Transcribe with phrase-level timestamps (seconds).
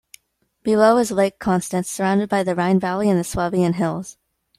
[0.63, 4.17] Below is Lake Constance, surrounded by the Rhine valley and the Swabian hills.